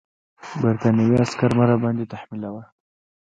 برټانوي 0.61 1.15
عسکر 1.23 1.49
مه 1.57 1.63
راباندې 1.69 2.05
تحمیلوه. 2.13 2.63